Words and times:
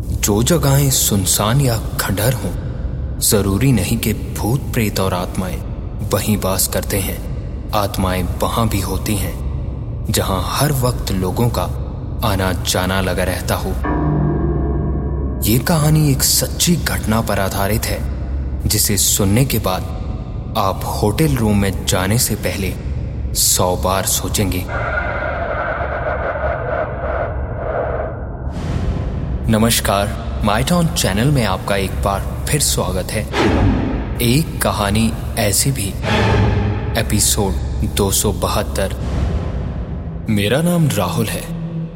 जो 0.00 0.42
जगहें 0.42 0.90
सुनसान 0.90 1.60
या 1.60 1.76
खंडहर 2.00 2.32
हों, 2.32 2.50
ज़रूरी 3.20 3.72
नहीं 3.72 3.98
कि 3.98 4.12
भूत 4.12 4.60
प्रेत 4.60 5.00
और 5.00 5.14
आत्माएँ 5.14 5.56
वहीं 6.12 6.36
वास 6.36 6.68
करते 6.68 6.98
हैं। 6.98 7.18
आत्माएँ 7.70 8.22
वहाँ 8.22 8.68
भी 8.68 8.80
होती 8.80 9.14
हैं, 9.16 10.06
जहाँ 10.10 10.42
हर 10.46 10.72
वक्त 10.72 11.12
लोगों 11.12 11.48
का 11.48 11.62
आना 12.24 12.52
जाना 12.52 13.00
लगा 13.00 13.24
रहता 13.24 13.54
हो। 13.54 13.70
ये 15.50 15.58
कहानी 15.58 16.10
एक 16.10 16.22
सच्ची 16.22 16.76
घटना 16.76 17.20
पर 17.20 17.40
आधारित 17.40 17.84
है, 17.84 18.00
जिसे 18.68 18.96
सुनने 18.96 19.44
के 19.44 19.58
बाद 19.58 19.82
आप 20.58 20.80
होटल 20.84 21.36
रूम 21.36 21.58
में 21.58 21.86
जाने 21.86 22.18
से 22.18 22.34
पहले 22.34 22.74
सौ 23.34 23.76
बार 23.76 24.06
सोचेंगे। 24.06 24.64
नमस्कार 29.50 30.40
माई 30.44 30.62
टाउन 30.62 30.86
चैनल 30.86 31.28
में 31.28 31.44
आपका 31.44 31.76
एक 31.76 31.90
बार 31.90 32.46
फिर 32.48 32.60
स्वागत 32.60 33.08
है। 33.10 33.22
एक 34.22 34.62
कहानी 34.62 35.12
ऐसी 35.38 35.72
भी। 35.72 35.88
एपिसोड 37.00 37.52
दो 37.94 38.10
सौ 38.10 38.32
बहत्तर। 38.32 38.96
मेरा 40.30 40.62
नाम 40.62 40.88
राहुल 40.88 41.26
है। 41.26 41.42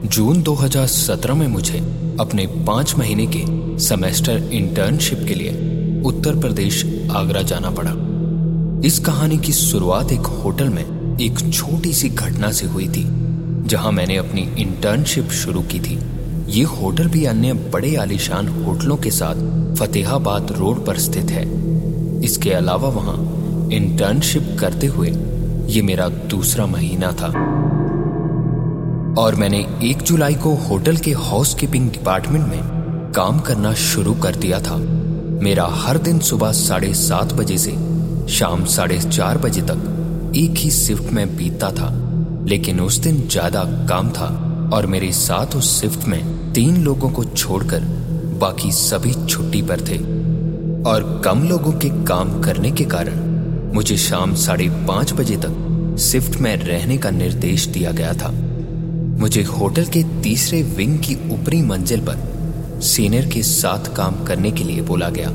जून 0.09 0.43
2017 0.43 1.35
में 1.35 1.47
मुझे 1.47 1.79
अपने 2.21 2.47
पाँच 2.47 2.95
महीने 2.95 3.27
के 3.27 3.79
सेमेस्टर 3.79 4.37
इंटर्नशिप 4.37 5.25
के 5.29 5.35
लिए 5.35 5.51
उत्तर 6.05 6.37
प्रदेश, 6.37 6.87
आगरा 7.17 7.43
जाना 7.43 7.71
पड़ा। 7.71 7.93
इस 8.87 8.99
कहानी 8.99 9.39
की 9.39 9.53
शुरुआत 9.53 10.13
एक 10.13 10.21
होटल 10.21 10.69
में 10.69 11.17
एक 11.21 11.55
छोटी 11.55 11.93
सी 11.93 12.09
घटना 12.09 12.53
से 12.53 12.67
हुई 12.67 12.89
थी, 12.89 13.05
जहाँ 13.69 13.93
मैंने 13.93 14.17
अपनी 14.17 14.55
इंटर्नशिप 14.59 15.31
शुरू 15.31 15.63
की 15.63 15.81
थी। 15.81 16.14
ये 16.47 16.63
होटल 16.63 17.09
भी 17.09 17.25
अन्य 17.25 17.53
बड़े 17.73 17.95
आलीशान 17.97 18.49
होटलों 18.65 18.97
के 18.97 19.11
साथ 19.11 19.37
फतेहाबाद 19.77 20.53
रोड 20.53 20.85
पर 20.87 20.99
स्थित 20.99 21.31
है। 21.31 21.45
इसके 22.25 22.51
अलावा 22.51 22.89
वहाँ 22.89 23.17
इंटर्नशिप 23.73 24.57
करते 24.61 24.87
हुए 24.87 25.11
ये 25.69 25.83
मेरा 25.83 26.09
दूसरा 26.09 26.67
महीना 26.67 27.13
था। 27.13 27.29
और 29.19 29.35
मैंने 29.35 29.59
एक 29.83 30.03
जुलाई 30.03 30.35
को 30.35 30.55
होटल 30.61 30.97
के 30.97 31.13
हाउस 31.13 31.55
कीपिंग 31.55 31.91
डिपार्टमेंट 31.91 32.47
में 32.49 33.13
काम 33.17 33.41
करना 33.41 33.73
शुरू 33.75 34.15
कर 34.15 34.37
दिया 34.37 34.61
था। 34.61 34.77
मेरा 35.43 35.67
हर 35.73 35.99
दिन 35.99 36.19
सुबह 36.21 36.53
साढ़े 36.53 36.93
सात 36.95 37.33
बजे 37.33 37.59
से 37.59 37.73
शाम 38.29 38.65
साढ़े 38.65 38.99
चार 39.01 39.39
बजे 39.39 39.63
तक 39.63 40.33
एक 40.37 40.59
ही 40.59 40.71
शिफ्ट 40.71 41.13
में 41.13 41.37
बीतता 41.37 41.71
था। 41.71 41.91
लेकिन 42.49 42.81
उस 42.81 42.97
दिन 42.99 43.29
ज़्यादा 43.29 43.65
काम 43.89 44.11
था 44.11 44.27
और 44.75 44.87
मेरे 44.87 45.13
साथ 45.13 45.57
उस 45.57 45.81
शिफ्ट 45.81 46.09
में 46.09 46.34
तीन 46.55 46.77
लोगों 46.77 47.11
को 47.11 47.25
छोड़कर 47.25 47.81
बाकी 48.41 48.73
सभी 48.73 49.27
छुट्टी 49.27 49.63
पर 49.63 49.81
थे। 49.81 49.97
और 50.91 51.23
कम 51.25 51.49
लोगों 51.49 51.73
के 51.73 51.89
काम 52.05 52.41
करने 52.41 52.71
के 52.71 52.85
कारण 52.85 53.73
मुझे 53.75 53.97
शाम 53.97 54.35
साढ़े 54.35 54.69
पाँच 54.69 55.13
बजे 55.13 55.37
तक 55.37 55.97
शिफ्ट 56.01 56.41
में 56.41 56.57
रहने 56.57 56.99
का 56.99 57.11
निर्देश 57.11 57.67
दिया 57.67 57.91
गया 57.91 58.13
था। 58.13 58.31
मुझे 59.21 59.43
होटल 59.43 59.85
के 59.85 60.03
तीसरे 60.23 60.63
विंग 60.63 60.99
की 60.99 61.15
ऊपरी 61.31 61.63
मंजिल 61.63 62.01
पर 62.01 62.81
सीनियर 62.83 63.27
के 63.27 63.43
साथ 63.43 63.95
काम 63.95 64.25
करने 64.25 64.51
के 64.51 64.65
लिए 64.65 64.83
बोला 64.83 65.09
गया। 65.09 65.31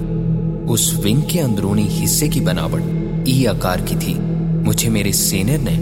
उस 0.72 1.02
विंग 1.04 1.24
के 1.24 1.40
अंदरूनी 1.40 1.84
हिस्से 1.84 2.30
की 2.30 2.40
बनावट 2.40 3.26
ई 3.30 3.46
आकार 3.46 3.82
की 3.82 3.96
थी। 3.96 4.20
मुझे 4.64 4.90
मेरे 4.90 5.14
सीनियर 5.14 5.60
ने 5.64 5.78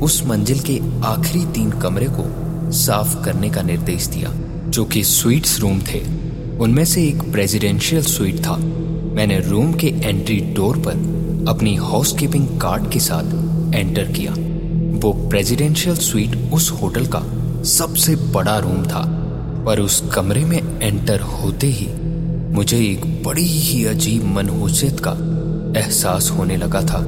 उस 0.00 0.26
मंजिल 0.26 0.60
के 0.60 0.80
आखिरी 1.04 1.44
तीन 1.44 1.70
कमरे 1.70 2.06
को 2.10 2.26
साफ़ 2.72 3.24
करने 3.24 3.50
का 3.50 3.62
निर्देश 3.62 4.06
दिया। 4.06 4.34
जो 4.76 4.84
कि 4.84 5.02
स्वीट्स 5.04 5.58
रूम 5.60 5.78
थे, 5.82 6.00
उनमें 6.60 6.84
से 6.84 7.02
एक 7.02 7.20
प्रेसिडेंशियल 7.32 8.02
स्वीट 8.04 8.38
था। 8.38 8.56
मैंने 8.56 9.38
रूम 9.40 9.72
के 9.72 9.86
एंट्री 9.86 10.36
डोर 10.56 10.78
पर 10.78 11.46
अपनी 11.48 11.74
हाउसकीपिंग 11.76 12.48
कार्ड 12.60 12.90
के 12.92 13.00
साथ 13.00 13.74
एंटर 13.74 14.12
किया। 14.12 14.32
वो 15.00 15.12
प्रेसिडेंशियल 15.30 15.96
स्वीट 15.98 16.36
उस 16.52 16.70
होटल 16.72 17.06
का 17.06 17.22
सबसे 17.66 18.16
बड़ा 18.34 18.58
रूम 18.58 18.82
था, 18.82 19.02
पर 19.66 19.80
उस 19.80 20.02
कमरे 20.14 20.44
में 20.44 20.58
एंटर 20.82 21.20
होते 21.20 21.66
ही 21.68 21.88
मुझे 22.54 22.78
एक 22.80 23.06
बड़ी 23.24 23.46
ही 23.46 23.84
अजीब 23.86 24.24
मनहूसियत 24.34 25.00
का 25.06 25.16
एहसास 25.80 26.30
होने 26.30 26.56
लगा 26.56 26.82
था। 26.82 27.04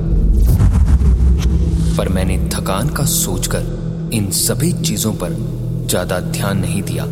पर 1.96 2.08
मैंने 2.08 2.38
थकान 2.48 2.88
का 2.88 3.04
सोचकर 3.04 4.10
इन 4.14 4.30
सभी 4.32 4.72
चीज़ों 4.82 5.14
पर 5.14 5.36
ज़्यादा 5.86 6.20
ध्यान 6.32 6.58
नहीं 6.58 6.82
दिया। 6.82 7.04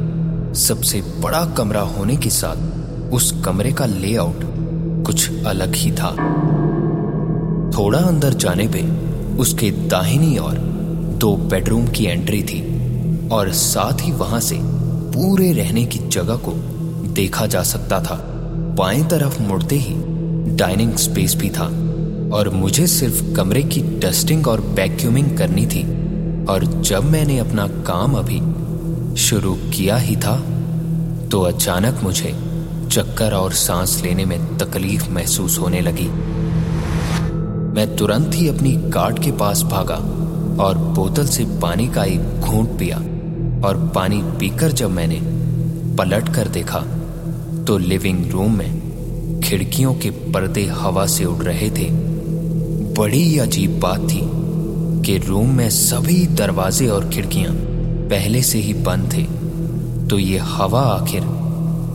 सबसे 0.54 1.00
बड़ा 1.00 1.44
कमरा 1.44 1.80
होने 1.80 2.16
के 2.16 2.30
साथ 2.30 2.56
उस 3.12 3.42
कमरे 3.44 3.72
का 3.72 3.86
लेआउट 3.86 4.40
कुछ 5.06 5.44
अलग 5.44 5.74
ही 5.74 5.92
था। 5.92 6.10
थोड़ा 7.78 7.98
अंदर 7.98 8.34
जाने 8.34 8.68
पे 8.68 8.82
उसके 9.36 9.70
दाहिनी 9.70 10.38
ओर 10.38 10.54
दो 11.18 11.36
बेडरूम 11.36 11.88
की 11.88 12.04
एंट्री 12.04 12.42
थी 12.42 12.60
और 13.28 13.52
साथ 13.52 13.92
ही 14.00 14.12
वहाँ 14.12 14.40
से 14.40 14.58
पूरे 15.12 15.52
रहने 15.52 15.84
की 15.84 15.98
जगह 15.98 16.36
को 16.36 16.52
देखा 17.12 17.46
जा 17.46 17.62
सकता 17.62 18.00
था। 18.00 18.16
बाएँ 18.78 19.04
तरफ़ 19.04 19.42
मुड़ते 19.42 19.76
ही 19.76 19.94
डाइनिंग 20.56 20.94
स्पेस 20.94 21.34
भी 21.34 21.50
था 21.50 21.64
और 22.36 22.50
मुझे 22.54 22.86
सिर्फ़ 22.86 23.34
कमरे 23.34 23.62
की 23.62 23.80
डस्टिंग 23.80 24.46
और 24.46 24.60
वैक्यूमिंग 24.60 25.38
करनी 25.38 25.66
थी। 25.66 26.06
और 26.46 26.64
जब 26.64 27.04
मैंने 27.04 27.38
अपना 27.38 27.66
काम 27.66 28.14
अभी 28.14 28.40
शुरू 29.16 29.54
किया 29.54 29.96
ही 29.96 30.16
था 30.16 30.36
तो 31.30 31.40
अचानक 31.40 32.00
मुझे 32.02 32.30
चक्कर 32.92 33.32
और 33.32 33.52
सांस 33.52 34.02
लेने 34.04 34.24
में 34.24 34.58
तकलीफ़ 34.58 35.10
महसूस 35.10 35.58
होने 35.58 35.80
लगी। 35.80 36.08
मैं 37.74 37.96
तुरंत 37.96 38.30
ही 38.34 38.48
अपनी 38.48 38.90
कार्ड 38.90 39.18
के 39.18 39.32
पास 39.32 39.62
भागा 39.62 39.94
और 40.64 40.78
बोतल 40.78 41.26
से 41.26 41.44
पानी 41.44 41.88
का 41.88 42.04
एक 42.04 42.40
घूंट 42.40 42.78
पिया 42.78 42.96
और 43.68 43.92
पानी 43.94 44.22
पीकर 44.22 44.72
जब 44.72 44.90
मैंने 44.90 45.20
पलट 45.96 46.28
कर 46.34 46.48
देखा 46.48 46.80
तो 47.66 47.78
लिविंग 47.78 48.30
रूम 48.30 48.58
में 48.58 49.40
खिड़कियों 49.40 49.94
के 49.94 50.10
पर्दे 50.10 50.64
हवा 50.64 51.06
से 51.06 51.24
उड़ 51.24 51.42
रहे 51.44 51.70
थे। 51.70 51.90
बड़ी 52.98 53.38
अजीब 53.38 53.80
बात 53.80 54.00
थी 54.00 54.20
कि 55.02 55.18
रूम 55.18 55.54
में 55.54 55.70
सभी 55.70 56.26
दरवाजे 56.26 56.88
और 56.88 57.08
खिड़कियाँ 57.08 57.75
पहले 58.10 58.42
से 58.42 58.58
ही 58.58 58.74
बंद 58.74 59.12
थे 59.12 59.22
तो 60.08 60.18
ये 60.18 60.38
हवा 60.38 60.80
आखिर 60.80 61.22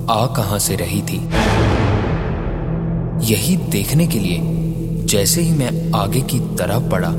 आ 0.10 0.26
कहाँ 0.28 0.60
से 0.60 0.76
रही 0.76 1.02
थी? 1.02 1.18
यही 3.26 3.56
देखने 3.58 4.08
के 4.08 4.20
लिए, 4.20 4.40
जैसे 5.06 5.42
ही 5.42 5.52
मैं 5.52 5.92
आगे 5.96 6.22
की 6.22 6.40
तरफ़ 6.40 6.84
बढ़ा 6.84 7.12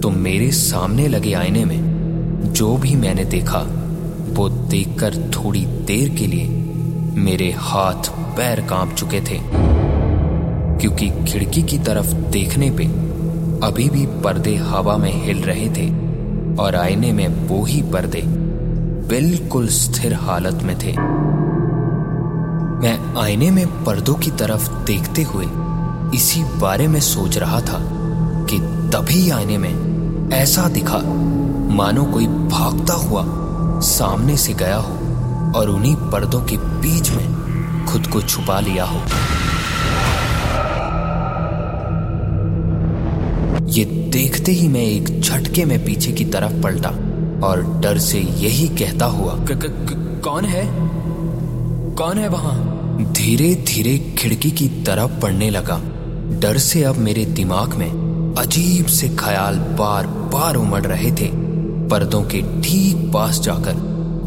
तो 0.00 0.10
मेरे 0.10 0.50
सामने 0.50 1.08
लगे 1.08 1.32
आईने 1.32 1.64
में, 1.64 2.52
जो 2.52 2.76
भी 2.76 2.94
मैंने 2.94 3.24
देखा, 3.24 3.58
वो 4.28 4.48
देखकर 4.48 5.16
थोड़ी 5.30 5.60
देर 5.60 6.08
के 6.08 6.26
लिए 6.26 6.48
मेरे 7.16 7.50
हाथ 7.58 8.10
पैर 8.36 8.60
काँप 8.60 8.94
चुके 8.94 9.20
थे। 9.20 9.40
क्योंकि 10.80 11.10
खिड़की 11.24 11.62
की 11.62 11.78
तरफ़ 11.78 12.12
देखने 12.30 12.70
पे, 12.70 12.84
अभी 13.66 13.88
भी 13.88 14.06
पर्दे 14.06 14.56
हवा 14.56 14.96
में 14.96 15.12
हिल 15.24 15.38
रहे 15.38 15.68
थे। 15.68 16.05
और 16.60 16.76
आईने 16.76 17.12
में 17.12 17.28
वो 17.48 17.64
ही 17.64 17.82
पर्दे 17.82 18.22
बिल्कुल 19.08 19.68
स्थिर 19.68 20.14
हालत 20.14 20.62
में 20.62 20.76
थे। 20.78 20.92
मैं 22.76 22.98
आईने 23.22 23.50
में 23.50 23.84
पर्दों 23.84 24.14
की 24.14 24.30
तरफ़ 24.30 24.68
देखते 24.84 25.22
हुए 25.22 25.46
इसी 26.14 26.42
बारे 26.60 26.88
में 26.88 27.00
सोच 27.00 27.38
रहा 27.38 27.60
था 27.60 27.78
कि 28.50 28.58
तभी 28.92 29.30
आईने 29.30 29.58
में 29.58 30.30
ऐसा 30.32 30.68
दिखा, 30.68 30.98
मानो 31.74 32.04
कोई 32.04 32.26
भागता 32.26 32.94
हुआ 32.94 33.24
सामने 33.80 34.36
से 34.36 34.52
गया 34.54 34.76
हो 34.76 34.94
और 35.58 35.68
उन्हीं 35.68 35.94
पर्दों 36.12 36.40
के 36.40 36.56
बीच 36.56 37.10
में 37.10 37.86
खुद 37.86 38.06
को 38.06 38.20
छुपा 38.20 38.60
लिया 38.60 38.84
हो। 38.84 39.00
ये 43.76 43.84
देखते 43.84 44.52
ही 44.52 44.68
मैं 44.68 44.80
एक 44.80 45.20
झटके 45.20 45.64
में 45.64 45.84
पीछे 45.84 46.12
की 46.12 46.24
तरफ़ 46.24 46.52
पलटा 46.62 46.88
और 47.46 47.62
डर 47.80 47.98
से 47.98 48.18
यही 48.18 48.68
कहता 48.68 49.06
हुआ 49.06 49.34
क, 49.34 49.52
क, 49.52 49.66
क, 49.88 50.20
कौन 50.24 50.44
है? 50.44 50.62
कौन 51.94 52.18
है 52.18 52.28
वहाँ? 52.28 52.54
धीरे 53.12 53.54
धीरे 53.68 53.98
खिड़की 54.18 54.50
की 54.50 54.68
तरफ़ 54.84 55.20
पड़ने 55.20 55.50
लगा। 55.50 55.76
डर 56.40 56.58
से 56.58 56.82
अब 56.84 56.96
मेरे 56.96 57.24
दिमाग 57.24 57.74
में 57.74 58.34
अजीब 58.38 58.86
से 58.86 59.08
ख्याल 59.08 59.58
बार 59.78 60.06
बार 60.06 60.56
उमड़ 60.56 60.82
रहे 60.82 61.10
थे। 61.12 61.30
पर्दों 61.88 62.22
के 62.22 62.42
ठीक 62.62 63.10
पास 63.14 63.40
जाकर 63.40 63.74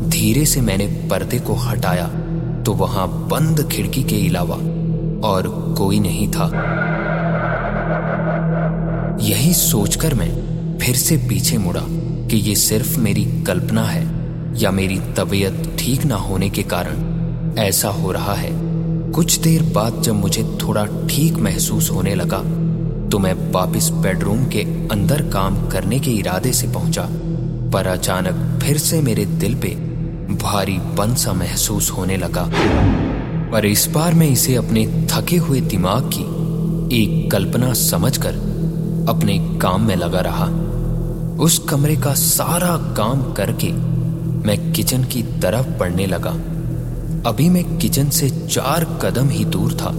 धीरे 0.10 0.46
से 0.46 0.62
मैंने 0.62 0.88
पर्दे 1.12 1.40
को 1.40 1.54
हटाया 1.54 2.08
तो 2.66 2.74
वहाँ 2.74 3.08
बंद 3.28 3.68
खिड़की 3.72 4.04
के 4.04 4.28
अलावा 4.28 4.56
और 5.28 5.76
कोई 5.78 6.00
नहीं 6.00 6.28
था। 6.28 6.46
यही 9.22 9.54
सोचकर 9.54 10.14
मैं 10.14 10.78
फिर 10.82 10.96
से 10.96 11.18
पीछे 11.18 11.58
मुड़ा 11.58 11.82
कि 12.30 12.38
ये 12.38 12.56
सिर्फ़ 12.56 13.00
मेरी 13.00 13.24
कल्पना 13.48 13.84
है 13.84 14.04
या 14.62 14.72
मेरी 14.72 15.00
तबीयत 15.18 15.76
ठीक 15.80 16.06
ना 16.06 16.16
होने 16.16 16.50
के 16.50 16.64
कारण 16.64 17.58
ऐसा 17.60 17.90
हो 17.90 18.12
रहा 18.12 18.34
है। 18.34 18.52
कुछ 19.12 19.38
देर 19.40 19.64
बाद 19.76 20.02
जब 20.02 20.16
मुझे 20.16 20.44
थोड़ा 20.62 20.86
ठीक 21.10 21.38
महसूस 21.38 21.92
होने 21.92 22.16
लगा 22.16 22.38
तो 23.10 23.20
मैं 23.20 23.34
वापिस 23.52 23.90
बेडरूम 23.90 24.46
के 24.46 24.62
अंदर 24.92 25.22
काम 25.30 25.68
करने 25.70 26.00
के 26.00 26.12
इरादे 26.12 26.52
से 26.54 26.68
पहुँचा, 26.68 27.08
पर 27.74 27.88
अचानक 27.88 28.60
फिर 28.64 28.78
से 28.78 29.02
मेरे 29.02 29.26
दिल 29.26 29.56
पे 29.56 29.70
भारी 30.36 30.78
बन 30.98 31.16
सा 31.16 31.34
महसूस 31.34 31.92
होने 31.92 32.18
लगा। 32.18 32.50
पर 33.52 33.66
इस 33.66 33.88
बार 33.88 34.14
मैं 34.14 34.28
इसे 34.28 34.56
अपने 34.56 35.08
थके 35.12 35.38
हुए 35.38 35.62
दिमाग 35.62 36.10
की 36.14 36.24
एक 36.96 37.32
कल्पना 37.32 37.74
समझकर 37.74 38.49
अपने 39.10 39.38
काम 39.62 39.88
में 39.88 39.96
लगा 39.96 40.20
रहा। 40.22 40.46
उस 41.44 41.58
कमरे 41.60 41.96
का 41.96 42.14
सारा 42.14 42.76
काम 42.98 43.22
करके 43.34 43.72
मैं 44.48 44.58
किचन 44.72 45.04
की 45.04 45.24
तरफ़ 45.24 45.68
बढ़ने 45.80 46.06
लगा। 46.06 46.32
अभी 47.30 47.50
मैं 47.50 47.64
किचन 47.78 48.10
से 48.10 48.30
चार 48.30 48.86
कदम 49.02 49.30
ही 49.30 49.46
दूर 49.46 49.74
था, 49.74 49.92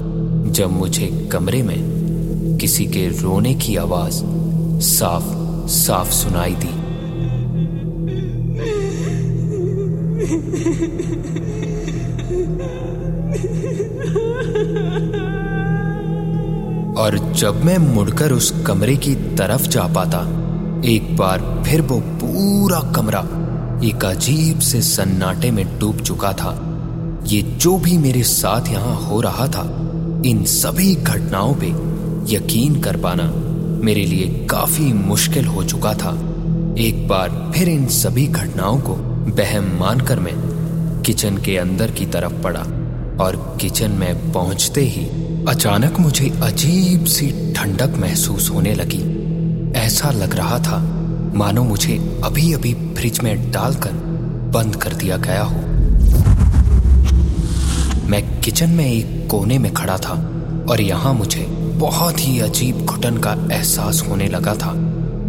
जब 0.50 0.70
मुझे 0.70 1.28
कमरे 1.32 1.62
में 1.62 2.58
किसी 2.60 2.86
के 2.86 3.06
रोने 3.20 3.54
की 3.54 3.76
आवाज़ 3.76 4.22
साफ़ 4.82 5.28
साफ़ 5.70 6.10
सुनाई 6.12 6.54
दी। 6.54 6.72
और 17.00 17.17
जब 17.32 17.64
मैं 17.64 17.76
मुड़कर 17.79 18.32
उस 18.32 18.50
कमरे 18.67 18.97
की 18.97 19.14
तरफ़ 19.14 19.62
जा 19.62 19.82
पाता, 19.82 20.19
एक 20.85 21.17
बार 21.17 21.64
फिर 21.67 21.82
वो 21.82 22.00
पूरा 22.00 22.81
कमरा 22.93 23.20
एक 23.85 24.05
अजीब 24.05 24.58
से 24.58 24.81
सन्नाटे 24.82 25.50
में 25.50 25.79
डूब 25.79 26.00
चुका 26.00 26.32
था। 26.32 26.52
ये 27.26 27.43
जो 27.43 27.79
भी 27.79 27.99
मेरे 27.99 28.23
साथ 28.23 28.69
यहाँ 28.69 28.94
हो 28.97 29.20
रहा 29.20 29.47
था, 29.47 29.62
इन 30.26 30.44
सभी 30.44 30.94
घटनाओं 30.94 31.55
पे 31.55 31.69
यकीन 32.35 32.81
कर 32.81 32.97
पाना 32.97 33.31
मेरे 33.85 34.05
लिए 34.05 34.46
काफ़ी 34.50 34.93
मुश्किल 34.93 35.46
हो 35.46 35.64
चुका 35.64 35.94
था। 35.94 36.12
एक 36.79 37.06
बार 37.08 37.53
फिर 37.55 37.69
इन 37.69 37.87
सभी 37.87 38.26
घटनाओं 38.26 38.81
को 38.81 38.94
बहम 39.32 39.79
मानकर 39.81 40.19
मैं 40.19 40.35
किचन 41.03 41.37
के 41.37 41.56
अंदर 41.56 41.91
की 41.91 42.06
तरफ़ 42.06 42.43
पड़ा 42.43 42.67
और 43.25 43.58
किचन 43.61 43.91
में 43.91 44.32
पहुँचते 44.32 44.81
ही 44.81 45.06
अचानक 45.48 45.98
मुझे 46.00 46.28
अजीब 46.42 47.04
सी 47.04 47.54
ठंडक 47.56 47.94
महसूस 47.98 48.50
होने 48.50 48.75
लगी। 48.75 49.72
ऐसा 49.78 50.10
लग 50.10 50.34
रहा 50.34 50.58
था, 50.58 50.78
मानो 51.34 51.64
मुझे 51.64 52.20
अभी 52.25 52.52
अभी 52.52 52.75
फ्रिज 52.75 53.20
में 53.20 53.50
डालकर 53.50 53.92
बंद 54.54 54.76
कर 54.76 54.94
दिया 54.94 55.16
गया 55.16 55.42
हो। 55.42 55.56
मैं 58.08 58.40
किचन 58.40 58.70
में 58.70 58.84
एक 58.87 59.28
कोने 59.31 59.58
में 59.58 59.72
खड़ा 59.75 59.96
था 59.96 60.14
और 60.70 60.81
यहाँ 60.81 61.14
मुझे 61.14 61.46
बहुत 61.78 62.20
ही 62.20 62.38
अजीब 62.40 62.84
घुटन 62.86 63.16
का 63.16 63.36
एहसास 63.52 64.02
होने 64.08 64.28
लगा 64.28 64.54
था। 64.54 64.72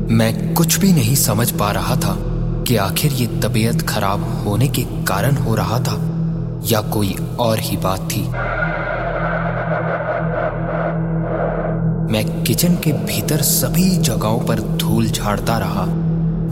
मैं 0.10 0.54
कुछ 0.54 0.80
भी 0.80 0.94
नहीं 0.94 1.16
समझ 1.16 1.52
पा 1.52 1.72
रहा 1.72 1.96
था 1.96 2.16
कि 2.68 2.76
आखिर 2.76 3.14
ये 3.14 3.28
तबीयत 3.28 3.82
खराब 3.82 4.44
होने 4.48 4.68
के 4.68 4.82
कारण 5.08 5.36
हो 5.36 5.56
रहा 5.56 5.80
था 5.80 6.00
या 6.66 6.82
कोई 6.82 7.16
और 7.40 7.60
ही 7.60 7.78
बात 7.78 8.12
थी। 8.12 8.28
मैं 12.12 12.44
किचन 12.44 12.74
के 12.76 12.92
भीतर 13.06 13.42
सभी 13.42 13.90
जगहों 13.98 14.40
पर 14.40 14.60
धूल 14.78 15.06
झाड़ता 15.08 15.58
रहा 15.58 15.84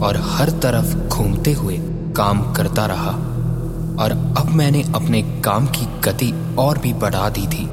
और 0.06 0.16
हर 0.26 0.50
तरफ़ 0.62 0.94
घूमते 1.08 1.52
हुए 1.52 1.76
काम 2.16 2.40
करता 2.52 2.86
रहा। 2.86 3.10
और 4.02 4.12
अब 4.38 4.50
मैंने 4.50 4.82
अपने 4.94 5.22
काम 5.44 5.66
की 5.66 5.86
गति 6.04 6.32
और 6.58 6.78
भी 6.78 6.92
बढ़ा 6.92 7.28
दी 7.28 7.46
थी 7.46 7.66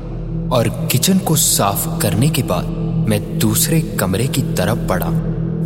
और 0.49 0.69
किचन 0.91 1.19
को 1.19 1.35
साफ़ 1.35 1.87
करने 2.01 2.29
के 2.29 2.43
बाद 2.43 2.65
मैं 3.09 3.37
दूसरे 3.39 3.81
कमरे 3.99 4.27
की 4.27 4.41
तरफ़ 4.53 4.79
बढ़ा। 4.89 5.07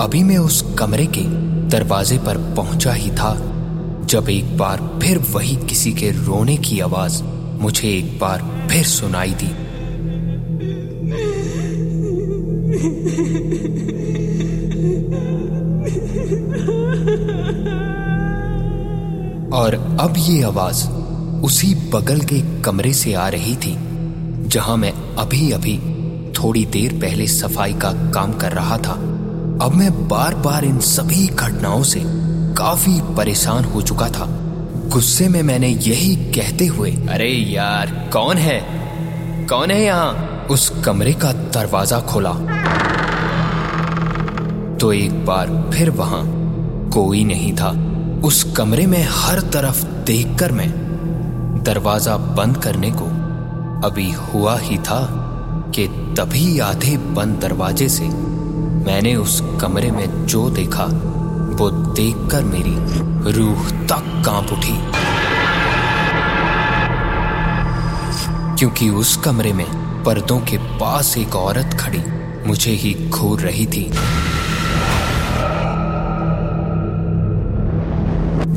अभी 0.05 0.23
मैं 0.23 0.37
उस 0.37 0.61
कमरे 0.79 1.05
के 1.07 1.23
दरवाजे 1.69 2.17
पर 2.17 2.37
पहुँचा 2.55 2.93
ही 2.93 3.11
था, 3.11 3.33
जब 4.05 4.29
एक 4.29 4.57
बार 4.57 4.89
फिर 5.01 5.17
वही 5.31 5.55
किसी 5.65 5.93
के 5.93 6.11
रोने 6.21 6.57
की 6.59 6.79
आवाज़ 6.79 7.21
मुझे 7.61 7.89
एक 7.89 8.17
बार 8.19 8.67
फिर 8.71 8.85
सुनाई 8.85 9.33
दी। 9.33 9.51
और 19.53 19.97
अब 19.99 20.13
ये 20.17 20.43
आवाज़ 20.43 20.87
उसी 21.45 21.73
बगल 21.93 22.19
के 22.19 22.61
कमरे 22.61 22.93
से 22.93 23.13
आ 23.13 23.27
रही 23.29 23.55
थी, 23.55 23.75
जहाँ 24.47 24.77
मैं 24.77 24.91
अभी 25.15 25.51
अभी 25.51 25.77
थोड़ी 26.33 26.65
देर 26.65 26.93
पहले 26.93 27.27
सफ़ाई 27.27 27.73
का 27.73 27.91
काम 28.11 28.33
कर 28.33 28.51
रहा 28.51 28.77
था। 28.77 28.93
अब 29.61 29.71
मैं 29.75 30.07
बार 30.07 30.35
बार 30.35 30.65
इन 30.65 30.79
सभी 30.79 31.27
घटनाओं 31.27 31.83
से 31.83 32.01
काफ़ी 32.57 32.99
परेशान 33.17 33.63
हो 33.63 33.81
चुका 33.81 34.07
था। 34.07 34.27
गुस्से 34.93 35.27
में 35.29 35.43
मैंने 35.43 35.67
यही 35.67 36.15
कहते 36.15 36.65
हुए, 36.65 36.91
अरे 36.91 37.29
यार, 37.29 38.09
कौन 38.13 38.37
है? 38.37 38.59
कौन 39.47 39.71
है 39.71 39.83
यहाँ? 39.83 40.30
उस 40.49 40.69
कमरे 40.85 41.13
का 41.13 41.31
दरवाज़ा 41.33 41.99
खोला। 41.99 42.31
तो 44.77 44.93
एक 44.93 45.25
बार 45.25 45.71
फिर 45.73 45.89
वहाँ 45.89 46.23
कोई 46.89 47.23
नहीं 47.23 47.53
था। 47.53 47.69
उस 48.23 48.53
कमरे 48.57 48.85
में 48.85 49.07
हर 49.11 49.39
तरफ़ 49.41 49.83
देखकर 49.83 50.51
मैं 50.51 50.69
दरवाज़ा 51.63 52.17
बंद 52.17 52.57
करने 52.57 52.91
को 52.91 53.05
अभी 53.87 54.11
हुआ 54.11 54.57
ही 54.57 54.77
था 54.77 54.99
कि 55.75 55.87
तभी 55.87 56.59
आधे 56.59 56.97
बंद 56.97 57.39
दरवाजे 57.39 57.89
से 57.89 58.03
मैंने 58.85 59.15
उस 59.15 59.41
कमरे 59.61 59.91
में 59.91 60.25
जो 60.25 60.49
देखा, 60.49 60.85
वो 61.55 61.69
देखकर 61.71 62.43
मेरी 62.43 62.75
रूह 63.31 63.69
तक 63.69 64.23
काँप 64.25 64.53
उठी। 64.53 64.77
क्योंकि 68.57 68.89
उस 68.89 69.17
कमरे 69.17 69.53
में 69.53 69.90
पर्दों 70.05 70.39
के 70.41 70.57
पास 70.79 71.17
एक 71.17 71.35
औरत 71.35 71.73
खड़ी। 71.79 72.03
मुझे 72.47 72.71
ही 72.73 72.93
घूर 73.09 73.39
रही 73.39 73.65
थी। 73.65 73.83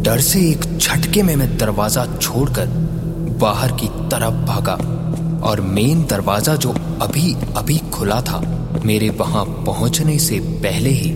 डर 0.02 0.20
से 0.20 0.40
एक 0.50 0.64
झटके 0.78 1.22
में 1.22 1.34
मैं 1.36 1.56
दरवाज़ा 1.58 2.06
छोड़कर 2.16 2.66
बाहर 3.40 3.72
की 3.72 3.88
तरफ़ 4.10 4.34
भागा 4.46 4.74
और 5.48 5.60
मेन 5.60 6.04
दरवाज़ा 6.10 6.54
जो 6.56 6.70
अभी 7.02 7.32
अभी 7.56 7.78
खुला 7.92 8.20
था, 8.20 8.40
मेरे 8.84 9.08
वहाँ 9.10 9.44
पहुँचने 9.66 10.18
से 10.18 10.38
पहले 10.62 10.90
ही 10.90 11.10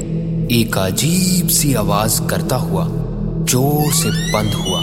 एक 0.52 0.78
अजीब 0.78 1.48
सी 1.50 1.74
आवाज़ 1.74 2.22
करता 2.28 2.56
हुआ 2.56 2.86
ज़ोर 2.88 3.92
से 3.94 4.10
बंद 4.32 4.54
हुआ। 4.56 4.80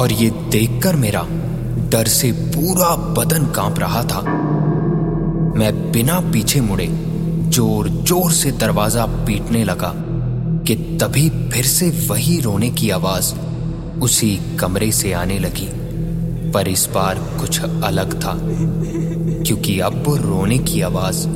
और 0.00 0.12
ये 0.12 0.30
देखकर 0.50 0.96
मेरा 0.96 1.26
डर 1.90 2.06
से 2.06 2.30
पूरा 2.32 2.88
बदन 3.14 3.46
काँप 3.46 3.78
रहा 3.78 4.02
था। 4.04 4.20
मैं 5.56 5.72
बिना 5.92 6.18
पीछे 6.32 6.60
मुड़े 6.60 6.86
ज़ोर 7.50 7.88
ज़ोर 7.88 8.32
से 8.32 8.50
दरवाज़ा 8.52 9.06
पीटने 9.26 9.62
लगा 9.64 9.92
कि 10.66 10.74
तभी 11.00 11.28
फिर 11.50 11.64
से 11.64 11.90
वही 12.08 12.38
रोने 12.40 12.70
की 12.70 12.90
आवाज़ 12.90 13.34
उसी 14.02 14.30
कमरे 14.60 14.90
से 14.92 15.12
आने 15.12 15.38
लगी। 15.38 15.68
पर 16.52 16.68
इस 16.68 16.88
बार 16.94 17.18
कुछ 17.40 17.60
अलग 17.60 18.14
था, 18.22 18.38
क्योंकि 19.44 19.78
अब 19.80 20.04
रोने 20.22 20.58
की 20.60 20.80
आवाज़ 20.80 21.26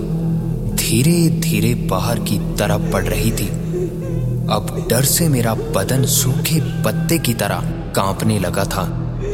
धीरे 0.77 1.29
धीरे 1.41 1.75
बाहर 1.91 2.19
की 2.21 2.39
तरफ़ 2.57 2.93
पड़ 2.93 3.05
रही 3.05 3.31
थी। 3.33 3.49
अब 4.51 4.87
डर 4.91 5.05
से 5.09 5.29
मेरा 5.29 5.55
बदन 5.55 6.05
सूखे 6.15 6.61
पत्ते 6.85 7.19
की 7.19 7.35
तरह 7.35 7.71
कांपने 7.97 8.39
लगा 8.39 8.65
था। 8.67 8.85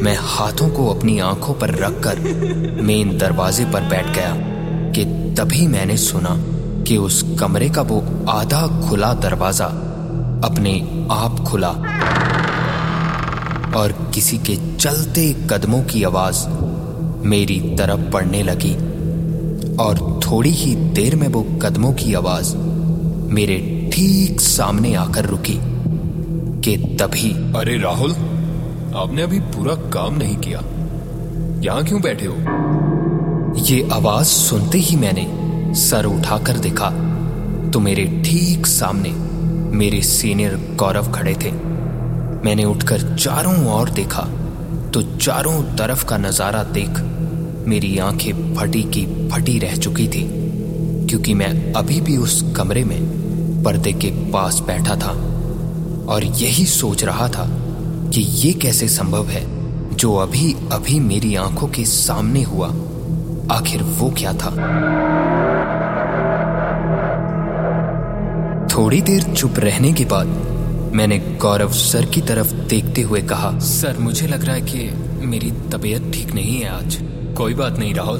मैं 0.03 0.17
हाथों 0.19 0.69
को 0.69 0.87
अपनी 0.87 1.19
आँखों 1.19 1.53
पर 1.53 1.69
रखकर 1.69 2.19
मेन 2.81 3.17
दरवाजे 3.17 3.65
पर 3.65 3.81
बैठ 3.81 4.05
गया 4.05 4.35
कि 4.91 5.05
तभी 5.35 5.67
मैंने 5.67 5.97
सुना 5.97 6.35
कि 6.83 6.97
उस 6.97 7.37
कमरे 7.39 7.69
का 7.69 7.81
वो 7.81 8.25
आधा 8.29 8.89
खुला 8.89 9.13
दरवाज़ा 9.13 9.65
अपने 10.45 11.05
आप 11.11 11.39
खुला। 11.39 11.69
और 13.79 14.11
किसी 14.15 14.37
के 14.37 14.75
चलते 14.75 15.35
कदमों 15.49 15.83
की 15.83 16.03
आवाज़ 16.03 16.47
मेरी 17.27 17.59
तरफ़ 17.59 18.11
पड़ने 18.11 18.43
लगी 18.43 18.73
और 19.75 20.21
थोड़ी 20.25 20.49
ही 20.49 20.75
देर 20.75 21.15
में 21.15 21.27
वो 21.27 21.43
कदमों 21.61 21.93
की 21.93 22.13
आवाज़ 22.13 22.57
मेरे 23.33 23.89
ठीक 23.93 24.41
सामने 24.41 24.93
आकर 24.93 25.25
रुकी 25.25 25.59
कि 26.61 26.97
तभी 27.01 27.31
अरे 27.31 27.77
राहुल 27.77 28.15
आपने 28.95 29.21
अभी 29.21 29.39
पूरा 29.39 29.73
काम 29.91 30.15
नहीं 30.15 30.35
किया। 30.37 30.59
यहाँ 31.63 31.83
क्यों 31.85 32.01
बैठे 32.01 32.25
हो? 32.25 32.35
ये 33.59 33.87
आवाज़ 33.93 34.27
सुनते 34.27 34.77
ही 34.77 34.95
मैंने 34.95 35.25
सर 35.79 36.05
उठाकर 36.05 36.57
देखा 36.57 36.89
तो 37.71 37.79
मेरे 37.79 38.05
ठीक 38.25 38.65
सामने 38.67 39.09
मेरे 39.77 40.01
सीनियर 40.01 40.55
गौरव 40.79 41.11
खड़े 41.11 41.33
थे। 41.43 41.51
मैंने 42.45 42.65
उठकर 42.65 43.15
चारों 43.15 43.55
ओर 43.73 43.89
देखा 43.89 44.21
तो 44.93 45.01
चारों 45.17 45.61
तरफ़ 45.77 46.05
का 46.05 46.17
नज़ारा 46.17 46.63
देख 46.73 46.99
मेरी 47.67 47.97
आँखें 47.99 48.55
फटी 48.55 48.83
की 48.93 49.05
फटी 49.29 49.57
रह 49.59 49.75
चुकी 49.77 50.07
थी, 50.07 50.27
क्योंकि 51.09 51.33
मैं 51.33 51.73
अभी 51.73 52.01
भी 52.01 52.17
उस 52.17 52.41
कमरे 52.57 52.83
में 52.83 53.63
पर्दे 53.63 53.93
के 53.93 54.09
पास 54.31 54.59
बैठा 54.67 54.95
था 54.95 55.11
और 56.13 56.23
यही 56.23 56.65
सोच 56.65 57.03
रहा 57.03 57.27
था 57.29 57.49
कि 58.13 58.21
ये 58.21 58.53
कैसे 58.53 58.87
संभव 58.87 59.27
है? 59.27 59.43
जो 59.95 60.15
अभी 60.15 60.53
अभी 60.71 60.99
मेरी 60.99 61.35
आँखों 61.35 61.67
के 61.67 61.85
सामने 61.85 62.43
हुआ 62.43 62.67
आखिर 63.51 63.83
वो 63.83 64.09
क्या 64.09 64.33
था? 64.33 64.49
थोड़ी 68.67 69.01
देर 69.01 69.23
चुप 69.23 69.53
रहने 69.57 69.93
के 69.93 70.05
बाद 70.05 70.27
मैंने 70.93 71.17
गौरव 71.17 71.71
सर 71.71 72.05
की 72.05 72.21
तरफ़ 72.21 72.53
देखते 72.53 73.01
हुए 73.01 73.21
कहा 73.21 73.59
सर 73.59 73.97
मुझे 73.99 74.27
लग 74.27 74.45
रहा 74.45 74.55
है 74.55 74.61
कि 74.61 74.89
मेरी 75.25 75.51
तबीयत 75.51 76.11
ठीक 76.13 76.33
नहीं 76.33 76.59
है 76.59 76.69
आज। 76.69 76.97
कोई 77.37 77.53
बात 77.53 77.79
नहीं 77.79 77.93
राहुल। 77.93 78.19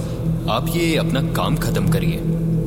आप 0.49 0.65
ये 0.75 0.95
अपना 0.95 1.21
काम 1.21 1.57
खत्म 1.57 1.87
करिए 1.87 2.17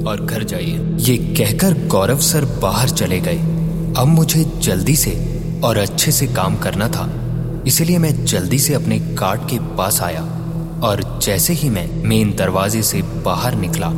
और 0.06 0.24
घर 0.24 0.44
जाइए। 0.44 0.96
ये 0.98 1.16
कहकर 1.16 1.86
गौरव 1.86 2.18
सर 2.18 2.44
बाहर 2.44 2.88
चले 2.88 3.20
गए। 3.20 3.38
अब 3.98 4.06
मुझे 4.06 4.52
जल्दी 4.58 4.96
से 4.96 5.33
और 5.64 5.78
अच्छे 5.78 6.12
से 6.12 6.26
काम 6.26 6.56
करना 6.56 6.88
था। 6.88 7.08
इसलिए 7.66 7.98
मैं 7.98 8.24
जल्दी 8.24 8.58
से 8.58 8.74
अपने 8.74 8.98
कार्ड 9.18 9.40
के 9.40 9.58
पास 9.76 10.00
आया 10.02 10.22
और 10.84 11.02
जैसे 11.22 11.52
ही 11.52 11.70
मैं 11.70 11.86
मेन 12.04 12.34
दरवाजे 12.36 12.82
से 12.82 13.02
बाहर 13.24 13.54
निकला, 13.54 13.88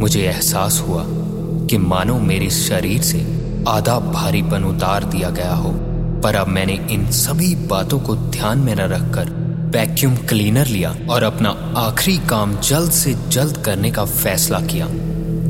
मुझे 0.00 0.20
एहसास 0.22 0.82
हुआ 0.88 1.04
कि 1.66 1.78
मानो 1.78 2.18
मेरे 2.20 2.50
शरीर 2.50 3.02
से 3.02 3.20
आधा 3.68 3.98
भारीपन 4.00 4.64
उतार 4.64 5.04
दिया 5.04 5.30
गया 5.30 5.54
हो। 5.54 5.72
पर 6.22 6.34
अब 6.34 6.48
मैंने 6.48 6.74
इन 6.90 7.10
सभी 7.10 7.54
बातों 7.66 8.00
को 8.00 8.16
ध्यान 8.16 8.58
में 8.58 8.74
न 8.74 8.80
रखकर 8.80 9.30
वैक्यूम 9.72 10.16
क्लीनर 10.16 10.66
लिया 10.66 10.94
और 11.10 11.22
अपना 11.22 11.50
आखिरी 11.76 12.16
काम 12.28 12.56
जल्द 12.60 12.90
से 12.90 13.14
जल्द 13.28 13.56
करने 13.56 13.90
का 13.90 14.04
फैसला 14.04 14.60
किया। 14.60 14.86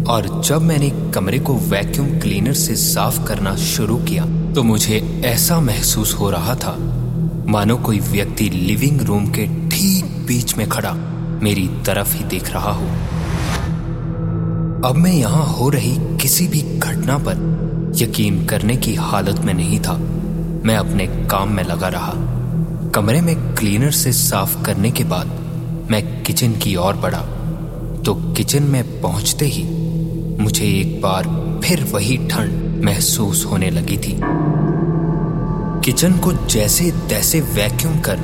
और 0.08 0.26
जब 0.44 0.62
मैंने 0.62 0.90
कमरे 1.14 1.38
को 1.38 1.54
वैक्यूम 1.54 2.08
क्लीनर 2.20 2.52
से 2.52 2.74
साफ़ 2.76 3.22
करना 3.26 3.54
शुरू 3.56 3.96
किया 3.98 4.24
तो 4.54 4.62
मुझे 4.62 5.22
ऐसा 5.24 5.58
महसूस 5.60 6.14
हो 6.14 6.30
रहा 6.30 6.54
था, 6.54 6.76
मानो 7.46 7.76
कोई 7.76 7.98
व्यक्ति 8.00 8.48
लिविंग 8.50 9.00
रूम 9.00 9.26
के 9.28 9.46
ठीक 9.68 10.04
बीच 10.26 10.56
में 10.56 10.68
खड़ा 10.68 10.92
मेरी 11.42 11.68
तरफ़ 11.86 12.16
ही 12.16 12.24
देख 12.24 12.50
रहा 12.50 12.72
हो। 12.72 12.86
अब 14.88 14.96
मैं 14.96 15.12
यहाँ 15.12 15.44
हो 15.46 15.68
रही 15.68 15.96
किसी 16.16 16.46
भी 16.48 16.60
घटना 16.78 17.18
पर 17.18 17.94
यकीन 17.96 18.44
करने 18.46 18.76
की 18.76 18.94
हालत 18.94 19.40
में 19.40 19.52
नहीं 19.54 19.80
था। 19.80 19.96
मैं 20.64 20.76
अपने 20.76 21.06
काम 21.30 21.52
में 21.52 21.62
लगा 21.64 21.88
रहा। 21.88 22.12
कमरे 22.94 23.20
में 23.20 23.54
क्लीनर 23.54 23.90
से 23.90 24.12
साफ़ 24.12 24.62
करने 24.64 24.90
के 24.90 25.04
बाद 25.04 25.26
मैं 25.90 26.22
किचन 26.22 26.52
की 26.52 26.76
ओर 26.76 26.94
बढ़ा। 26.96 27.20
तो 28.06 28.14
किचन 28.32 28.62
में 28.62 29.00
पहुँचते 29.00 29.46
ही 29.46 29.64
मुझे 30.40 30.66
एक 30.66 31.00
बार 31.00 31.24
फिर 31.64 31.84
वही 31.84 32.16
ठंड 32.28 32.84
महसूस 32.84 33.44
होने 33.44 33.70
लगी 33.70 33.96
थी। 33.96 34.20
किचन 35.84 36.12
को 36.12 36.32
जैसे 36.32 36.90
तैसे 37.08 37.40
वैक्यूम 37.40 37.98
कर 38.00 38.18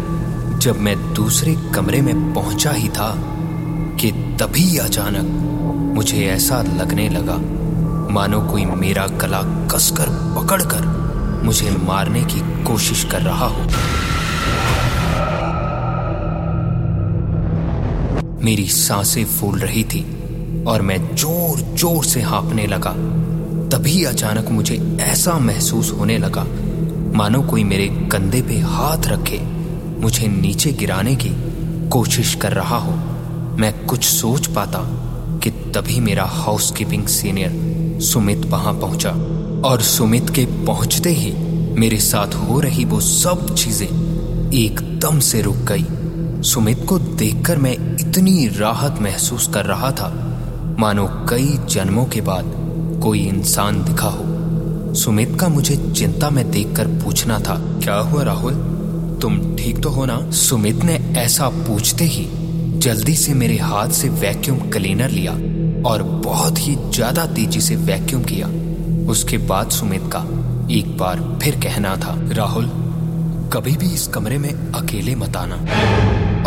जब 0.58 0.80
मैं 0.80 0.96
दूसरे 1.14 1.56
कमरे 1.74 2.00
में 2.02 2.34
पहुँचा 2.34 2.70
ही 2.70 2.88
था 2.88 3.14
कि 4.00 4.10
तभी 4.40 4.78
अचानक 4.78 5.94
मुझे 5.96 6.26
ऐसा 6.26 6.62
लगने 6.62 7.08
लगा, 7.08 7.36
मानो 8.12 8.40
कोई 8.40 8.64
मेरा 8.64 9.06
गला 9.06 9.42
कसकर 9.66 10.08
पकड़कर 10.36 10.86
मुझे 11.44 11.70
मारने 11.70 12.24
की 12.24 12.40
कोशिश 12.64 13.04
कर 13.04 13.22
रहा 13.22 13.46
हो। 13.46 13.62
मेरी 18.44 18.66
साँसें 18.68 19.24
फूल 19.24 19.58
रही 19.58 19.84
थी। 19.84 20.21
और 20.66 20.82
मैं 20.82 20.98
ज़ोर 21.16 21.60
ज़ोर 21.76 22.04
से 22.04 22.20
हाँपने 22.22 22.66
लगा। 22.66 22.90
तभी 23.68 24.02
अचानक 24.04 24.48
मुझे 24.48 24.74
ऐसा 25.00 25.38
महसूस 25.38 25.90
होने 25.90 26.18
लगा, 26.18 26.44
मानो 27.14 27.42
कोई 27.42 27.64
मेरे 27.64 27.86
कंधे 28.12 28.42
पे 28.42 28.58
हाथ 28.60 29.06
रखे, 29.06 29.40
मुझे 30.00 30.28
नीचे 30.28 30.72
गिराने 30.72 31.14
की 31.16 31.30
कोशिश 31.88 32.34
कर 32.34 32.52
रहा 32.52 32.76
हो। 32.76 32.92
मैं 33.58 33.72
कुछ 33.86 34.04
सोच 34.04 34.46
पाता 34.46 34.78
कि 35.42 35.50
तभी 35.74 36.00
मेरा 36.00 36.24
हाउसकीपिंग 36.24 37.06
सीनियर 37.06 38.00
सुमित 38.02 38.46
वहाँ 38.46 38.74
पहुँचा। 38.74 39.10
और 39.64 39.82
सुमित 39.82 40.30
के 40.30 40.44
पहुँचते 40.66 41.10
ही 41.10 41.32
मेरे 41.74 41.98
साथ 42.00 42.34
हो 42.34 42.60
रही 42.60 42.84
वो 42.84 43.00
सब 43.00 43.54
चीज़ें 43.54 43.86
एकदम 44.54 45.18
से 45.20 45.40
रुक 45.42 45.56
गई। 45.70 46.42
सुमित 46.42 46.84
को 46.88 46.98
देखकर 46.98 47.58
मैं 47.58 47.72
इतनी 48.00 48.46
राहत 48.56 49.00
महसूस 49.02 49.46
कर 49.54 49.64
रहा 49.64 49.90
था 49.90 50.08
मानो 50.78 51.06
कई 51.28 51.56
जन्मों 51.68 52.04
के 52.04 52.20
बाद 52.20 52.44
कोई 53.02 53.20
इंसान 53.20 53.82
दिखा 53.84 54.08
हो। 54.08 54.94
सुमित 54.94 55.36
का 55.40 55.48
मुझे 55.48 55.76
चिंता 55.92 56.30
में 56.30 56.50
देखकर 56.50 56.86
पूछना 57.02 57.38
था, 57.38 57.56
क्या 57.84 57.94
हुआ 57.94 58.22
राहुल? 58.22 58.54
तुम 59.22 59.38
ठीक 59.56 59.82
तो 59.82 59.90
हो 59.90 60.04
ना? 60.06 60.18
सुमित 60.30 60.84
ने 60.84 60.94
ऐसा 61.18 61.48
पूछते 61.48 62.04
ही 62.04 62.26
जल्दी 62.78 63.14
से 63.16 63.34
मेरे 63.34 63.56
हाथ 63.56 63.88
से 63.90 64.08
वैक्यूम 64.08 64.58
क्लीनर 64.70 65.10
लिया 65.10 65.32
और 65.88 66.02
बहुत 66.24 66.58
ही 66.58 66.76
ज़्यादा 66.94 67.26
तेज़ी 67.26 67.60
से 67.60 67.76
वैक्यूम 67.76 68.22
किया। 68.22 68.46
उसके 69.10 69.38
बाद 69.38 69.70
सुमित 69.70 70.02
का 70.06 70.26
एक 70.70 70.96
बार 70.98 71.20
फिर 71.42 71.60
कहना 71.60 71.96
था, 71.96 72.16
राहुल, 72.32 72.66
कभी 73.52 73.76
भी 73.76 73.92
इस 73.94 74.06
कमरे 74.06 74.38
में 74.38 74.50
अकेले 74.50 75.14
मत 75.14 75.36
आना। 75.36 75.56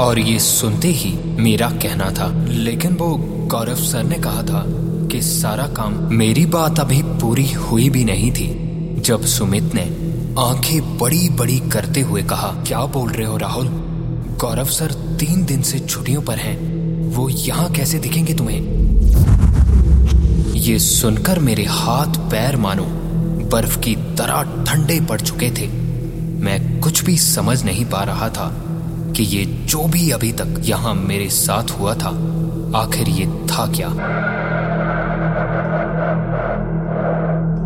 और 0.03 0.20
ये 0.20 0.38
सुनते 0.39 0.88
ही 0.88 1.13
मेरा 1.41 1.70
कहना 1.84 2.10
था, 2.12 2.27
लेकिन 2.48 2.94
वो 2.94 3.15
गौरव 3.48 3.75
सर 3.75 4.04
ने 4.04 4.16
कहा 4.16 4.42
था 4.42 4.64
कि 5.08 5.22
सारा 5.22 5.68
काम 5.68 5.94
मेरी 6.14 6.46
बात 6.46 6.80
अभी 6.80 7.02
पूरी 7.04 7.52
हुई 7.52 7.90
भी 7.90 8.04
नहीं 8.04 8.32
थी, 8.32 8.48
जब 9.02 9.25
सुमित 9.25 9.64
ने 9.75 9.82
आँखें 10.40 10.98
बड़ी 10.98 11.30
बड़ी 11.30 11.60
करते 11.60 12.02
हुए 12.02 12.24
कहा, 12.24 12.48
क्या 12.68 12.86
बोल 12.86 13.12
रहे 13.12 13.28
हो 13.28 13.38
राहुल? 13.38 13.68
गौरव 14.42 14.66
सर 14.66 14.92
तीन 15.20 15.46
दिन 15.46 15.62
से 15.62 15.80
छुट्टियों 15.80 16.22
पर 16.22 16.38
हैं। 16.38 16.58
वो 17.10 17.30
यहाँ 17.30 17.72
कैसे 17.72 18.00
दिखेंगे 18.00 18.34
तुम्हें? 18.34 18.62
ये 20.54 20.80
सुनकर 20.80 21.40
मेरे 21.40 21.66
हाथ 21.66 22.20
पैर 22.32 22.58
मानो, 22.58 22.86
बर्फ़ 23.50 23.80
की 23.80 23.96
तरह 23.96 24.64
ठंडे 24.64 25.02
पड़ 25.02 25.22
चुके 25.22 25.50
थे। 25.50 25.68
मैं 26.42 26.80
कुछ 26.80 27.04
भी 27.04 27.18
समझ 27.18 27.64
नहीं 27.64 27.86
पा 27.86 28.04
रहा 28.04 28.30
था। 28.30 28.65
कि 29.16 29.24
ये 29.24 29.46
जो 29.46 29.84
भी 29.88 30.10
अभी 30.12 30.32
तक 30.32 30.56
यहाँ 30.60 30.94
मेरे 30.94 31.30
साथ 31.30 31.72
हुआ 31.72 31.94
था, 31.94 32.10
आखिर 32.76 33.10
ये 33.10 33.26
था 33.26 33.66
क्या? 33.72 33.90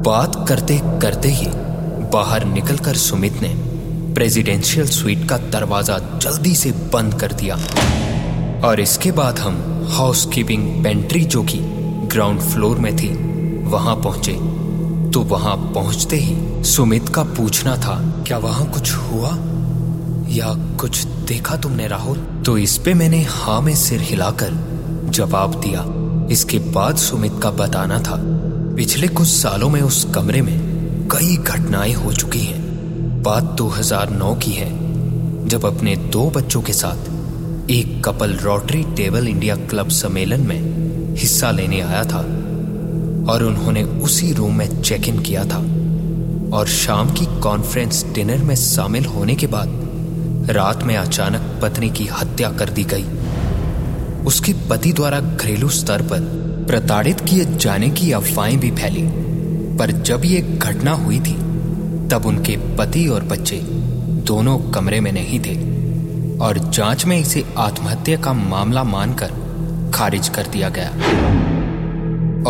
बात 0.06 0.46
करते 0.50 0.80
करते 1.02 1.30
ही 1.30 1.48
बाहर 2.14 2.46
निकलकर 2.46 2.94
सुमित 2.94 3.42
ने 3.42 3.54
प्रेसिडेंशियल 4.14 4.86
स्वीट 4.86 5.28
का 5.30 5.38
दरवाज़ा 5.38 5.98
जल्दी 6.00 6.56
से 6.56 6.72
बंद 6.72 7.14
कर 7.14 7.34
दिया। 7.34 7.56
और 8.68 8.80
इसके 8.80 9.12
बाद 9.12 9.40
हम 9.40 9.88
हाउसकीपिंग 9.92 10.84
पेंट्री 10.84 11.24
जो 11.24 11.44
कि 11.44 11.60
ग्राउंड 12.08 12.40
फ्लोर 12.42 12.78
में 12.78 12.96
थी, 12.98 13.10
वहाँ 13.64 13.96
पहुँचे। 13.96 14.34
तो 15.12 15.20
वहाँ 15.20 15.56
पहुँचते 15.58 16.16
ही 16.16 16.64
सुमित 16.64 17.10
का 17.10 17.24
पूछना 17.24 17.76
था, 17.76 18.24
क्या 18.28 18.38
वहाँ 18.38 18.72
कुछ 18.72 18.94
हुआ? 18.94 19.38
या 20.30 20.54
कुछ 20.80 21.06
देखा 21.30 21.56
तुमने 21.56 21.88
राहुल? 21.88 22.18
तो 22.46 22.58
इस 22.58 22.78
पे 22.78 22.94
मैंने 22.94 23.24
हाँ 23.24 23.62
में 23.62 23.76
सिर 23.76 24.02
हिलाकर 24.02 24.54
जवाब 25.10 25.62
दिया। 25.62 25.86
इसके 26.32 26.60
बाद 26.60 26.98
सुमित 26.98 27.34
का 27.44 27.52
बताना 27.52 28.00
था। 28.00 28.16
पिछले 28.76 29.08
कुछ 29.08 29.28
सालों 29.28 29.70
में 29.70 29.82
उस 29.82 30.08
कमरे 30.16 30.42
में 30.42 30.60
कई 31.12 31.38
घटनाएँ 31.38 31.94
हो 31.94 32.14
चुकी 32.14 32.40
हैं। 32.40 32.62
बात 33.24 33.44
2009 33.44 34.36
की 34.36 34.52
है, 34.52 34.70
जब 35.48 35.66
अपने 35.66 35.96
दो 35.96 36.30
बच्चों 36.30 36.62
के 36.62 36.74
साथ 36.74 36.98
एक 37.70 38.04
couple 38.06 38.34
Rotary 38.34 38.84
Table 38.84 39.28
India 39.28 39.56
club 39.56 39.90
सम्मेलन 39.90 40.40
में 40.40 40.62
हिस्सा 41.16 41.52
लेने 41.52 41.82
आया 41.82 42.04
था 42.04 42.20
और 43.32 43.44
उन्होंने 43.44 43.84
उसी 43.84 44.34
रूम 44.34 44.56
में 44.56 44.82
चेक 44.82 45.08
इन 45.08 45.20
किया 45.20 45.46
था। 45.46 45.60
और 46.58 46.68
शाम 46.68 47.10
की 47.10 47.40
कॉन्फ्रेंस 47.40 48.06
डिनर 48.14 48.38
में 48.38 48.56
शामिल 48.56 49.06
होने 49.06 49.36
के 49.36 49.48
बाद 49.48 49.89
रात 50.50 50.84
में 50.84 50.96
अचानक 50.98 51.60
पत्नी 51.62 51.90
की 51.90 52.06
हत्या 52.06 52.50
कर 52.52 52.70
दी 52.70 52.84
गई। 52.84 53.04
उसके 54.26 54.54
पति 54.70 54.94
द्वारा 54.94 55.20
घरेलू 55.20 55.70
स्तर 55.70 56.02
पर 56.02 56.20
प्रताड़ित 56.68 57.20
किए 57.20 57.46
जाने 57.46 57.90
की 57.90 58.12
अफवाहें 58.12 58.60
भी 58.60 58.72
फैली। 58.72 59.04
पर 59.78 59.92
जब 59.92 60.22
ये 60.26 60.42
घटना 60.42 60.92
हुई 60.92 61.20
थी, 61.20 61.34
तब 62.10 62.24
उनके 62.26 62.58
पति 62.78 63.08
और 63.08 63.24
बच्चे 63.24 63.58
दोनों 64.26 64.58
कमरे 64.60 65.00
में 65.00 65.12
नहीं 65.12 65.40
थे 65.40 65.56
और 66.40 66.58
जाँच 66.58 67.06
में 67.06 67.18
इसे 67.20 67.44
आत्महत्या 67.58 68.18
का 68.18 68.34
मामला 68.34 68.84
मानकर 68.84 69.32
खारिज 69.96 70.30
कर 70.30 70.48
दिया 70.48 70.70
गया। 70.70 70.90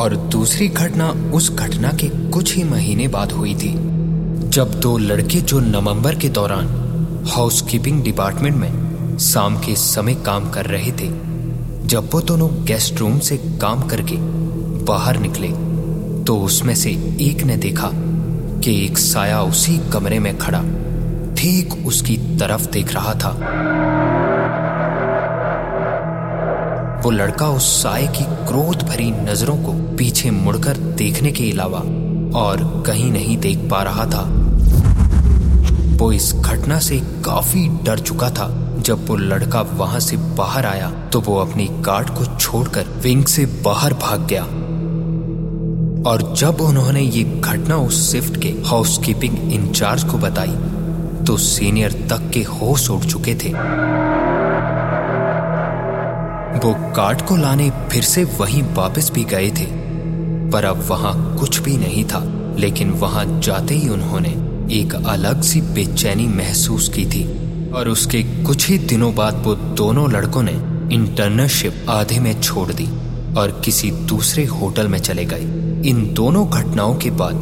और 0.02 0.16
दूसरी 0.16 0.68
घटना 0.68 1.10
उस 1.34 1.52
घटना 1.56 1.92
के 1.92 2.10
कुछ 2.30 2.56
ही 2.56 2.64
महीने 2.64 3.08
बाद 3.08 3.32
हुई 3.32 3.56
थी, 3.56 3.74
जब 4.50 4.80
दो 4.80 4.98
लड़के 4.98 5.42
जो 5.42 5.60
नवंबर 5.60 6.16
के 6.16 6.30
दौरान 6.30 6.68
हाउसकीपिंग 7.28 8.04
डिपार्टमेंट 8.04 8.56
में 8.56 9.18
शाम 9.20 9.58
के 9.58 9.76
समय 9.76 10.16
काम 10.16 10.50
कर 10.50 10.66
रहे 10.66 10.92
थे, 10.92 11.10
जब 11.88 12.10
वो 12.14 12.22
दोनों 12.22 12.50
गेस्ट 12.66 13.00
रूम 13.00 13.20
से 13.20 13.38
काम 13.62 13.82
करके 13.82 14.16
बाहर 14.86 15.18
निकले 15.18 15.48
तो 16.24 16.38
उसमें 16.40 16.74
से 16.76 16.90
एक 17.22 17.44
ने 17.44 17.58
देखा 17.58 17.90
कि 17.94 18.86
एक 18.86 18.98
साया 18.98 19.42
उसी 19.42 19.78
कमरे 19.90 20.20
में 20.20 20.38
खड़ा 20.38 20.62
ठीक 21.36 21.74
उसकी 21.86 22.18
तरफ़ 22.40 22.70
देख 22.72 22.94
रहा 22.94 23.14
था। 23.14 23.30
वो 27.04 27.12
लड़का 27.12 27.50
उस 27.50 27.72
साय 27.84 28.08
की 28.08 28.24
क्रोध 28.48 28.84
भरी 28.84 29.12
नज़रों 29.12 29.58
को 29.58 29.74
पीछे 29.98 30.32
मुड़कर 30.32 30.78
देखने 30.98 31.32
के 31.32 31.52
अलावा 31.52 31.80
और 32.40 32.84
कहीं 32.88 33.12
नहीं 33.12 33.38
देख 33.38 33.58
पा 33.72 33.84
रहा 33.84 34.06
था। 34.06 34.24
वो 36.00 36.12
इस 36.12 36.34
घटना 36.36 36.80
से 36.80 37.00
काफ़ी 37.26 37.68
डर 37.86 38.00
चुका 38.00 38.30
था। 38.30 38.48
जब 38.80 39.08
वो 39.08 39.16
लड़का 39.16 39.62
वहाँ 39.62 40.00
से 40.00 40.18
बाहर 40.38 40.66
आया 40.66 40.90
तो 41.14 41.20
वो 41.22 41.36
अपनी 41.38 41.66
कार्ड 41.86 42.10
को 42.10 42.26
छोड़कर 42.38 42.88
विंग 43.04 43.26
से 43.26 43.46
बाहर 43.66 43.94
भाग 43.94 44.28
गया। 44.28 44.44
और 46.10 46.22
जब 46.38 46.62
उन्होंने 46.62 47.02
ये 47.02 47.24
घटना 47.24 47.78
उस 47.78 48.12
शिफ्ट 48.12 48.42
के 48.42 48.50
हाउसकीपिंग 48.66 49.54
इंचार्ज 49.54 50.04
को 50.04 50.18
बताई 50.18 50.56
तो 51.26 51.38
सीनियर 51.38 51.92
तक 52.10 52.30
के 52.34 52.44
होश 52.44 52.90
उड़ 52.90 53.04
चुके 53.04 53.36
थे। 53.36 53.50
वो 56.60 56.74
कार्ड 56.96 57.22
को 57.22 57.36
लाने 57.36 57.70
फिर 57.90 58.04
से 58.04 58.24
वहीं 58.40 58.64
वापस 58.76 59.12
भी 59.12 59.24
गए 59.24 59.50
थे। 59.52 59.66
पर 60.52 60.66
अब 60.66 60.86
वहाँ 60.88 61.14
कुछ 61.40 61.60
भी 61.60 61.78
नहीं 61.78 62.06
था, 62.06 62.24
लेकिन 62.58 62.92
वहाँ 62.92 63.26
जाते 63.40 63.76
ही 63.76 63.90
उन्होंने 63.90 64.30
एक 64.72 64.94
अलग 64.96 65.42
सी 65.42 65.62
बेचैनी 65.74 66.28
महसूस 66.28 66.90
की 66.90 67.06
थी। 67.06 67.24
और 67.72 67.90
उसके 67.90 68.22
कुछ 68.44 68.68
ही 68.70 68.78
दिनों 68.80 69.14
बाद 69.16 69.42
वो 69.46 69.56
दोनों 69.56 70.12
लड़कों 70.12 70.44
ने 70.44 70.52
इंटर्नशिप 70.96 71.86
आधे 71.90 72.20
में 72.20 72.40
छोड़ 72.42 72.72
दी 72.72 72.88
और 73.38 73.62
किसी 73.66 73.92
दूसरे 73.92 74.46
होटल 74.46 74.88
में 74.88 75.00
चले 75.00 75.26
गए। 75.26 75.42
इन 75.90 76.14
दोनों 76.14 76.48
घटनाओं 76.50 76.96
के 76.96 77.12
बाद 77.12 77.36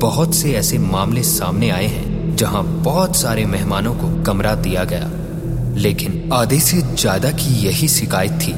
बहुत 0.00 0.34
से 0.34 0.52
ऐसे 0.52 0.78
मामले 0.78 1.22
सामने 1.22 1.70
आए 1.70 1.86
हैं, 1.86 2.36
जहाँ 2.36 2.62
बहुत 2.82 3.16
सारे 3.16 3.44
मेहमानों 3.46 3.94
को 3.94 4.08
कमरा 4.24 4.54
दिया 4.56 4.84
गया। 4.84 5.10
लेकिन 5.76 6.30
आधे 6.32 6.58
से 6.60 6.80
ज़्यादा 6.94 7.30
की 7.32 7.54
यही 7.66 7.88
शिकायत 7.88 8.40
थी 8.40 8.54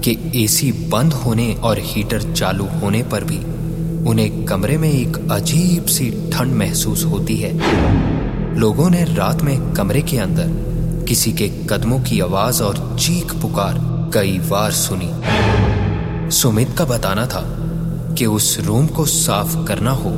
कि 0.00 0.44
एसी 0.44 0.72
बंद 0.88 1.12
होने 1.14 1.52
और 1.54 1.78
हीटर 1.82 2.32
चालू 2.32 2.66
होने 2.74 3.02
पर 3.02 3.24
भी 3.24 3.38
उन्हें 4.06 4.44
कमरे 4.46 4.76
में 4.78 4.90
एक 4.90 5.16
अजीब 5.30 5.84
सी 5.86 6.10
ठंड 6.32 6.54
महसूस 6.54 7.04
होती 7.04 7.36
है। 7.36 7.52
लोगों 8.58 8.88
ने 8.90 9.04
रात 9.04 9.42
में 9.42 9.72
कमरे 9.72 10.02
के 10.02 10.18
अंदर 10.18 11.04
किसी 11.08 11.32
के 11.32 11.48
कदमों 11.70 12.00
की 12.00 12.20
आवाज़ 12.20 12.62
और 12.62 12.96
चीख 13.00 13.34
पुकार 13.34 13.78
कई 14.14 14.38
बार 14.38 14.72
सुनी। 14.72 15.10
सुमित 16.30 16.74
का 16.78 16.84
बताना 16.84 17.26
था 17.26 17.42
कि 18.18 18.26
उस 18.26 18.58
रूम 18.60 18.86
को 18.86 19.04
साफ़ 19.06 19.56
करना 19.66 19.90
हो 19.90 20.10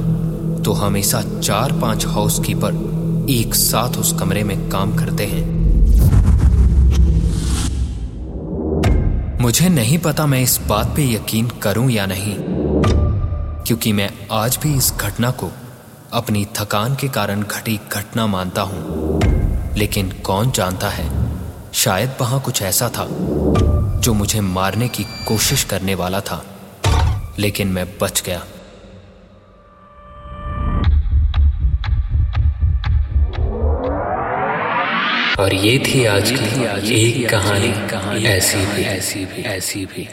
तो 0.64 0.72
हमेशा 0.72 1.22
चार 1.40 1.72
पाँच 1.72 2.06
हाउसकीपर 2.06 3.26
एक 3.30 3.54
साथ 3.54 3.98
उस 3.98 4.12
कमरे 4.12 4.44
में 4.44 4.70
काम 4.70 4.96
करते 4.96 5.26
हैं। 5.26 5.44
मुझे 9.40 9.68
नहीं 9.68 9.98
पता 9.98 10.26
मैं 10.26 10.42
इस 10.42 10.60
बात 10.68 10.92
पे 10.96 11.12
यकीन 11.14 11.48
करूँ 11.62 11.90
या 11.90 12.06
नहीं। 12.06 12.36
क्योंकि 13.66 13.92
मैं 13.92 14.10
आज 14.32 14.58
भी 14.62 14.76
इस 14.76 14.92
घटना 14.92 15.30
को 15.30 15.50
अपनी 16.12 16.46
थकान 16.58 16.94
के 16.94 17.08
कारण 17.08 17.42
घटी 17.42 17.80
घटना 17.92 18.26
मानता 18.26 18.62
हूँ। 18.62 19.20
लेकिन 19.76 20.12
कौन 20.12 20.50
जानता 20.50 20.88
है 20.88 21.36
शायद 21.74 22.14
वहाँ 22.20 22.40
कुछ 22.40 22.62
ऐसा 22.62 22.88
था 22.88 23.06
जो 24.00 24.14
मुझे 24.14 24.40
मारने 24.40 24.88
की 24.88 25.04
कोशिश 25.04 25.64
करने 25.64 25.94
वाला 25.94 26.20
था। 26.20 26.44
लेकिन 27.38 27.68
मैं 27.68 27.86
बच 28.00 28.22
गया। 28.26 28.44
और 35.38 35.54
ये 35.54 35.78
थी 35.78 36.04
आज 36.04 36.30
की 36.30 37.14
एक 37.14 37.30
कहानी। 37.30 38.24
ऐसी 38.24 38.66
भी 38.66 38.82
ऐसी 38.82 39.24
भी 39.24 39.42
ऐसी 39.42 39.86
भी। 39.86 40.08